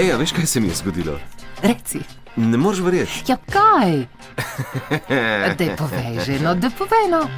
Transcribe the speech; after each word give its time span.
Ej, 0.00 0.14
veš, 0.16 0.32
kaj 0.32 0.46
se 0.46 0.60
mi 0.60 0.68
je 0.68 0.74
zgodilo? 0.74 1.18
Reci. 1.62 1.98
Ne 2.36 2.56
moreš 2.56 2.80
verjeti. 2.80 3.24
Ja, 3.28 3.36
kaj? 3.36 4.06
Da 5.58 5.76
povej 5.76 6.24
že, 6.24 6.38
no, 6.40 6.54
da 6.54 6.70
povej 6.78 7.10
no. 7.10 7.28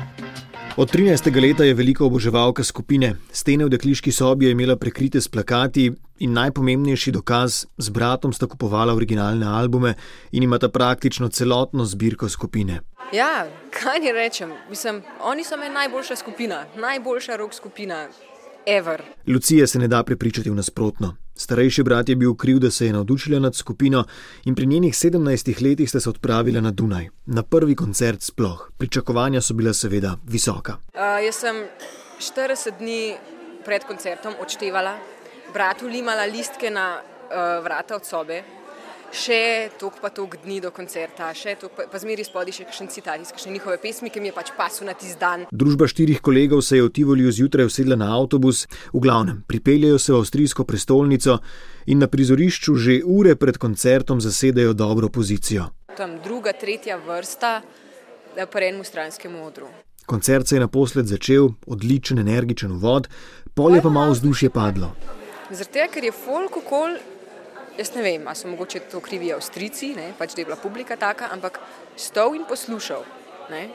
Od 0.76 0.92
13. 0.92 1.42
leta 1.42 1.64
je 1.64 1.74
velika 1.74 2.04
oboževalka 2.04 2.64
skupine. 2.64 3.16
Stene 3.32 3.64
v 3.64 3.68
dekliški 3.68 4.12
sobi 4.12 4.46
je 4.46 4.52
imela 4.52 4.76
prekrite 4.76 5.20
s 5.20 5.28
plakati 5.28 5.90
in 6.18 6.32
najpomembnejši 6.32 7.12
dokaz, 7.12 7.64
z 7.78 7.90
bratom 7.90 8.32
sta 8.32 8.46
kupovala 8.46 8.94
originalne 8.94 9.46
albume 9.46 9.94
in 10.30 10.42
imata 10.42 10.68
praktično 10.68 11.28
celotno 11.28 11.84
zbirko 11.84 12.28
skupine. 12.28 12.80
Ja, 13.12 13.46
kaj 13.70 14.00
ni 14.00 14.12
rečem, 14.12 14.54
mislim, 14.70 15.02
oni 15.20 15.44
so 15.44 15.56
meni 15.56 15.74
najboljša 15.74 16.16
skupina, 16.16 16.64
najboljša 16.76 17.36
rock 17.36 17.54
skupina, 17.54 18.06
ever. 18.66 19.02
Lucija 19.26 19.66
se 19.66 19.78
ne 19.78 19.88
da 19.88 20.02
prepričati 20.02 20.50
v 20.50 20.54
nasprotno. 20.54 21.16
Starejši 21.34 21.82
brat 21.82 22.08
je 22.08 22.16
bil 22.16 22.34
kriv, 22.34 22.58
da 22.58 22.70
se 22.70 22.86
je 22.86 22.92
navdušila 22.92 23.38
nad 23.38 23.54
skupino 23.54 24.04
in 24.44 24.54
pri 24.54 24.66
njenih 24.66 24.94
17 24.94 25.62
letih 25.62 25.90
sta 25.90 26.00
se 26.00 26.10
odpravila 26.10 26.60
na 26.60 26.70
Dunaj, 26.70 27.08
na 27.26 27.42
prvi 27.42 27.74
koncert 27.76 28.22
sploh. 28.22 28.70
Pričakovanja 28.78 29.40
so 29.40 29.54
bila 29.54 29.72
seveda 29.72 30.16
visoka. 30.26 30.76
Uh, 30.94 31.24
jaz 31.24 31.34
sem 31.34 31.56
40 32.20 32.78
dni 32.78 33.16
pred 33.64 33.84
koncertom 33.84 34.34
odštevala, 34.40 34.96
bratu 35.52 35.86
limala 35.86 36.24
listke 36.24 36.70
na 36.70 36.98
uh, 36.98 37.64
vrata 37.64 37.96
od 37.96 38.06
sobe, 38.06 38.42
še 39.12 39.70
tok 39.78 40.00
pa 40.00 40.08
tok 40.10 40.38
dni 40.42 40.58
do 40.64 40.72
koncerta, 40.74 41.28
še 41.36 41.54
tok 41.60 41.76
pa, 41.76 41.86
pa 41.92 42.00
zmeri 42.00 42.24
spodaj 42.24 42.56
še 42.56 42.66
kakšen 42.68 42.88
citat 42.92 43.20
iz 43.20 43.32
kakšne 43.34 43.52
njihove 43.52 43.76
pesmi, 43.82 44.10
ki 44.10 44.22
mi 44.24 44.30
je 44.30 44.36
pač 44.36 44.52
pasu 44.56 44.88
na 44.88 44.96
tisti 44.96 45.20
dan. 45.20 45.44
Družba 45.52 45.86
štirih 45.90 46.22
kolegov 46.24 46.64
se 46.64 46.80
je 46.80 46.86
v 46.86 46.92
Tivoliju 46.96 47.32
zjutraj 47.32 47.68
usedla 47.68 47.98
na 48.00 48.10
avtobus, 48.16 48.64
v 48.92 49.04
glavnem 49.04 49.44
pripeljejo 49.48 50.00
se 50.00 50.12
v 50.12 50.22
avstrijsko 50.22 50.64
prestolnico 50.64 51.38
in 51.86 52.00
na 52.00 52.08
prizorišču 52.08 52.76
že 52.80 52.98
ure 53.04 53.36
pred 53.36 53.60
koncertom 53.60 54.20
zasedajo 54.20 54.72
dobro 54.72 55.12
pozicijo. 55.12 55.68
Tam 55.96 56.16
druga, 56.24 56.56
tretja 56.56 56.96
vrsta 56.96 57.60
eh, 57.60 58.46
po 58.46 58.58
enem 58.58 58.84
stranskem 58.84 59.36
odru. 59.36 59.68
Koncert 60.06 60.48
se 60.48 60.56
je 60.56 60.60
naposled 60.60 61.06
začel, 61.06 61.52
odličen, 61.66 62.18
energičen 62.18 62.72
uvod, 62.72 63.08
polje 63.54 63.82
pa 63.82 63.88
malo 63.88 64.16
vzdušje 64.16 64.50
padlo. 64.50 64.90
Zaradi 65.50 65.72
tega, 65.72 65.88
ker 65.92 66.04
je 66.04 66.12
folk 66.16 66.56
okol, 66.64 66.96
jaz 67.78 67.94
ne 67.94 68.02
vem, 68.02 68.26
ali 68.26 68.36
so 68.36 68.48
mogoče 68.48 68.80
to 68.90 69.00
krivi 69.00 69.32
Avstrijci, 69.32 69.94
ne, 69.96 70.12
pač 70.18 70.34
da 70.34 70.42
je 70.42 70.48
bila 70.50 70.56
publika 70.56 70.96
taka, 70.96 71.28
ampak 71.32 71.60
stov 71.96 72.36
in 72.36 72.44
poslušal. 72.48 73.04
Ne. 73.50 73.68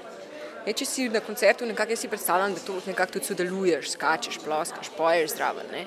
Je, 0.67 0.73
če 0.73 0.85
si 0.85 1.07
na 1.09 1.21
koncertu, 1.23 1.65
nekako 1.65 1.95
jaz 1.95 2.03
si 2.03 2.11
predstavljam, 2.11 2.53
da 2.53 2.63
to 2.63 2.79
nekako 2.87 3.17
tudi 3.17 3.31
sodeluješ, 3.31 3.93
skačeš, 3.95 4.41
ploskaš, 4.43 4.91
poješ 4.97 5.37
zraven. 5.37 5.69
Ne. 5.71 5.85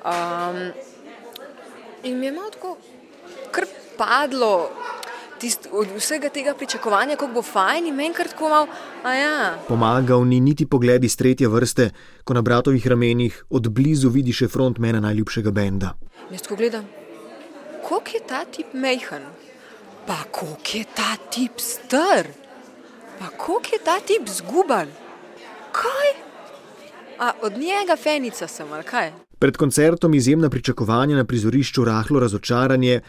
Um, 0.00 0.70
in 2.02 2.18
mi 2.18 2.30
je 2.30 2.32
malo 2.32 2.50
tako 2.50 2.76
kar 3.52 3.68
padlo. 3.98 4.70
Tist, 5.40 5.70
od 5.72 5.88
vsega 5.96 6.28
tega 6.28 6.52
pričakovanja, 6.52 7.14
kako 7.16 7.38
bo 7.38 7.42
fajn, 7.42 7.86
in 7.88 7.94
meni 7.96 8.12
kar 8.12 8.28
tako 8.28 8.50
malo, 8.52 8.66
a 9.02 9.14
ja. 9.16 9.36
Pomagal 9.68 10.26
ni 10.28 10.36
niti 10.40 10.66
pogled 10.68 11.04
iz 11.04 11.16
tretje 11.16 11.48
vrste, 11.48 11.88
ko 12.24 12.36
na 12.36 12.42
bratovih 12.44 12.86
ramenih 12.92 13.44
od 13.48 13.70
blizu 13.72 14.12
vidi 14.12 14.36
še 14.36 14.50
frontmena 14.52 15.00
najljubšega 15.00 15.50
benda. 15.56 15.94
Jaz 16.28 16.44
tako 16.44 16.60
gledam, 16.60 16.84
koliko 17.88 18.10
je 18.14 18.20
ta 18.28 18.44
tip 18.44 18.72
mehen, 18.72 19.22
pa 20.06 20.16
koliko 20.30 20.70
je 20.74 20.84
ta 20.94 21.16
tip 21.30 21.52
star, 21.56 22.26
pa 23.18 23.28
koliko 23.36 23.68
je 23.72 23.84
ta 23.84 24.00
tip 24.00 24.28
zguban. 24.28 24.88
Kaj? 25.72 26.08
A 27.18 27.32
od 27.42 27.52
njega 27.52 27.96
fenica 28.02 28.48
sem, 28.48 28.72
ali 28.72 28.84
kaj? 28.84 29.12
Pred 29.38 29.56
koncertom 29.56 30.14
izjemna 30.14 30.50
pričakovanja 30.50 31.16
na 31.16 31.24
prizorišču, 31.24 31.84
rahlo 31.84 32.20
razočaranje. 32.20 33.00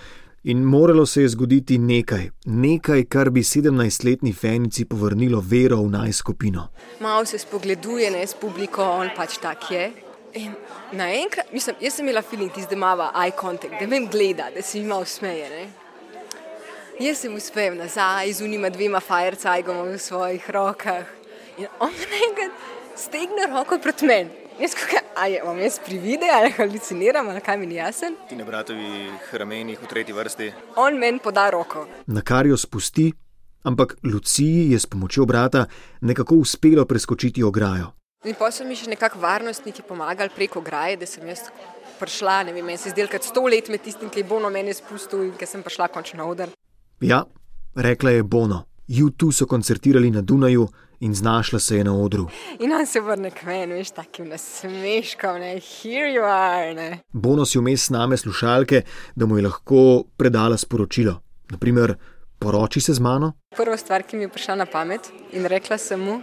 In 0.43 0.63
moralo 0.63 1.05
se 1.05 1.21
je 1.21 1.29
zgoditi 1.29 1.77
nekaj, 1.77 2.29
nekaj, 2.45 3.03
kar 3.03 3.29
bi 3.29 3.41
17-letni 3.41 4.33
fenici 4.33 4.85
povrnilo 4.85 5.43
vero 5.47 5.77
v 5.83 5.89
najskupino. 5.89 6.67
Malo 6.99 7.25
se 7.25 7.37
spogleduje 7.37 8.11
ne, 8.11 8.27
s 8.27 8.33
publiko, 8.33 8.83
on 8.83 9.09
pač 9.15 9.37
tak 9.37 9.71
je. 9.71 9.91
In 10.33 10.53
naenkrat, 10.91 11.51
mislim, 11.51 11.75
jaz 11.81 11.93
sem 11.93 12.05
imela 12.05 12.21
feeling, 12.21 12.51
da 12.55 12.75
ima 12.75 13.11
eye 13.15 13.31
contact, 13.41 13.79
da 13.79 13.87
me 13.87 13.99
gleda, 14.05 14.49
da 14.55 14.61
se 14.61 14.79
mi 14.79 14.85
malo 14.87 15.05
smeje. 15.05 15.49
Ne. 15.49 15.69
Jaz 16.99 17.17
se 17.17 17.29
mu 17.29 17.39
smejem 17.39 17.77
nazaj, 17.77 18.33
z 18.33 18.41
unima 18.41 18.69
dvema 18.69 18.99
firecajgoma 18.99 19.83
v 19.83 19.97
svojih 19.97 20.49
rokah. 20.49 21.05
In 21.57 21.67
on 21.79 21.91
naenkrat 21.91 22.51
stegne 22.95 23.47
roko 23.49 23.79
proti 23.83 24.05
meni. 24.05 24.29
Jaz 24.59 24.75
kako, 24.75 25.03
a 25.15 25.27
je 25.27 25.43
vam 25.43 25.59
jaz 25.59 25.79
privide, 25.85 26.29
ali 26.33 26.51
haluciniram, 26.51 27.29
ali 27.29 27.41
kaj 27.41 27.57
mi 27.57 27.65
ni 27.65 27.75
jasen? 27.75 28.15
Ti 28.29 28.35
na 28.35 28.45
bratovih 28.45 29.33
ramenih 29.33 29.79
v 29.81 29.87
tretji 29.87 30.13
vrsti. 30.13 30.51
On 30.75 30.97
meni 30.97 31.19
poda 31.19 31.49
roko. 31.49 31.87
Na 32.07 32.21
kar 32.21 32.47
jo 32.47 32.57
spusti, 32.57 33.11
ampak 33.63 33.95
Luciji 34.03 34.71
je 34.71 34.79
s 34.79 34.85
pomočjo 34.85 35.25
brata 35.25 35.65
nekako 36.01 36.35
uspelo 36.35 36.85
preskočiti 36.85 37.43
ograjo. 37.43 38.00
In 38.21 38.35
pa 38.37 38.51
so 38.53 38.61
mi 38.61 38.75
še 38.77 38.85
nekako 38.91 39.17
varnostniki 39.17 39.81
pomagali 39.81 40.29
preko 40.35 40.59
ograje, 40.61 40.93
da 41.01 41.07
sem 41.09 41.25
jaz 41.25 41.47
prišla, 41.97 42.35
ne 42.45 42.51
vem, 42.53 42.67
meni 42.67 42.77
se 42.77 42.91
zdel, 42.93 43.07
kot 43.09 43.25
sto 43.25 43.41
let 43.49 43.71
med 43.73 43.81
tistim, 43.81 44.11
ki 44.13 44.21
je 44.21 44.27
Bono 44.29 44.51
meni 44.53 44.75
spustil 44.77 45.23
in 45.25 45.31
ki 45.39 45.47
sem 45.49 45.63
prišla 45.65 45.87
končno 45.89 46.19
na 46.19 46.27
oder. 46.29 46.51
Ja, 47.01 47.23
rekla 47.73 48.13
je 48.13 48.21
Bono. 48.23 48.67
YouTube 48.85 49.33
so 49.33 49.47
koncertirali 49.49 50.11
na 50.13 50.21
Dunaju 50.21 50.67
in 51.01 51.15
znašla 51.17 51.59
se 51.59 51.79
je 51.79 51.87
na 51.87 51.95
odru. 51.97 52.27
In 52.59 52.75
on 52.77 52.85
se 52.85 53.01
vrne 53.01 53.31
k 53.33 53.47
meni, 53.49 53.79
veš, 53.79 53.95
takim 53.97 54.29
nasmeškom, 54.29 55.41
ne, 55.41 55.55
here 55.57 56.13
you 56.13 56.21
are, 56.21 56.75
ne. 56.77 57.01
Bono 57.13 57.45
si 57.45 57.57
vmes 57.57 57.87
sname 57.89 58.21
slušalke, 58.21 58.83
da 59.15 59.25
mu 59.25 59.41
je 59.41 59.47
lahko 59.47 60.03
predala 60.17 60.61
sporočilo. 60.61 61.17
Naprimer, 61.49 61.95
poroči 62.37 62.85
se 62.85 62.93
z 62.93 63.01
mano. 63.01 63.33
Prva 63.57 63.81
stvar, 63.81 64.05
ki 64.05 64.21
mi 64.21 64.29
je 64.29 64.33
prišla 64.37 64.61
na 64.61 64.69
pamet 64.69 65.09
in 65.33 65.49
rekla 65.49 65.81
sem 65.81 66.05
mu, 66.05 66.21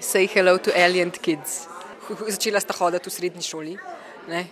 say 0.00 0.26
hello 0.26 0.58
to 0.58 0.70
alien 0.74 1.10
kids. 1.10 1.66
Začela 2.28 2.60
sta 2.60 2.74
hoditi 2.78 3.08
v 3.08 3.12
srednji 3.12 3.42
šoli. 3.42 3.76
Ne. 4.28 4.46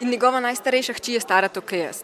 In 0.00 0.10
njegova 0.10 0.40
najstarejša 0.40 0.92
hči 0.92 1.18
je 1.18 1.20
stara 1.20 1.48
to, 1.48 1.60
kaj 1.60 1.78
jaz. 1.78 2.02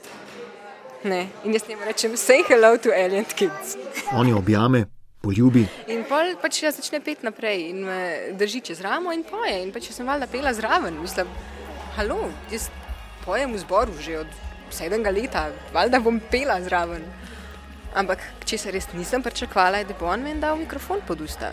Ne. 1.05 1.27
In 1.45 1.53
jaz 1.55 1.69
njemu 1.69 1.85
rečem, 1.85 2.17
say 2.17 2.45
hello 2.49 2.77
to 2.79 2.91
alien 2.91 3.25
kids. 3.25 3.77
On 4.13 4.29
jo 4.29 4.39
objame, 4.39 4.87
poljubi. 5.23 5.67
In 5.89 6.05
pol 6.09 6.35
pač 6.43 6.63
jaz 6.63 6.79
začne 6.81 7.01
pet 7.05 7.23
naprej 7.25 7.69
in 7.71 7.85
me 7.89 7.99
drži 8.39 8.61
čez 8.61 8.81
ramo 8.85 9.13
in 9.13 9.25
poje. 9.25 9.57
In 9.63 9.73
pač 9.73 9.91
sem 9.93 10.07
valjda 10.07 10.29
pela 10.33 10.53
zraven. 10.55 11.01
Mislim, 11.01 11.31
halo, 11.97 12.29
jaz 12.53 12.69
pojem 13.25 13.55
v 13.57 13.63
zboru 13.65 13.95
že 14.01 14.19
od 14.25 14.41
sedmega 14.75 15.13
leta, 15.15 15.49
valjda 15.73 16.01
bom 16.01 16.21
pela 16.31 16.59
zraven. 16.65 17.05
Ampak, 17.95 18.19
če 18.45 18.59
se 18.59 18.73
res 18.75 18.89
nisem 18.93 19.23
pričakovala, 19.23 19.85
da 19.87 19.95
bo 19.95 20.09
on 20.11 20.25
meni 20.25 20.43
dal 20.43 20.59
mikrofon 20.59 21.05
pod 21.07 21.21
usta. 21.23 21.53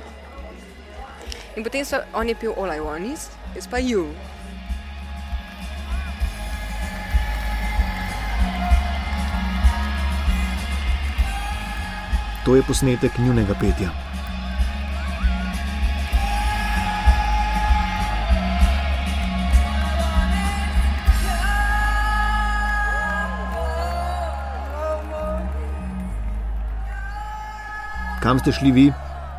In 1.56 1.64
potem 1.64 1.84
so, 1.84 2.00
on 2.14 2.28
je 2.28 2.36
pil 2.36 2.54
All 2.56 2.72
I 2.72 2.80
Want 2.80 3.04
Is, 3.04 3.28
jaz 3.56 3.68
pa 3.68 3.78
You. 3.78 4.16
To 12.46 12.56
je 12.56 12.64
posnetek 12.64 13.20
njunega 13.20 13.54
petja. 13.60 13.92
Kam 28.22 28.40
ste 28.40 28.52
šli 28.52 28.72
vi? 28.72 28.88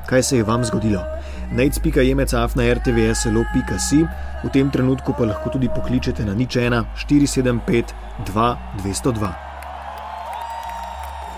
Kaj 0.07 0.23
se 0.23 0.37
je 0.37 0.45
vam 0.45 0.65
zgodilo? 0.65 1.22
Najc.jemec.af 1.53 2.57
na 2.57 2.65
rtvslo.si, 2.75 4.01
v 4.45 4.49
tem 4.49 4.71
trenutku 4.73 5.13
pa 5.13 5.29
lahko 5.29 5.53
tudi 5.53 5.69
pokličete 5.69 6.25
na 6.25 6.33
nič 6.33 6.57
1 6.57 6.81
475 6.97 7.93
2202. 8.25 9.29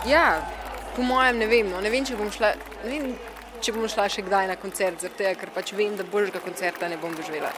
Ja, 0.06 0.38
po 0.94 1.02
mojem 1.02 1.42
ne 1.42 1.46
vem, 1.50 1.66
no. 1.66 1.82
ne 1.82 1.90
vem, 1.90 2.06
če 2.06 2.14
bom 2.14 2.30
šla, 2.30 2.54
vem, 2.86 3.18
če 3.58 3.74
bom 3.74 3.90
šla 3.90 4.06
še 4.06 4.22
kdaj 4.22 4.54
na 4.54 4.56
koncert, 4.60 5.02
zato 5.02 5.34
ker 5.34 5.50
pač 5.50 5.74
vem, 5.74 5.98
da 5.98 6.06
boljšega 6.06 6.46
koncerta 6.46 6.86
ne 6.86 7.00
bom 7.02 7.10
doživela. 7.18 7.50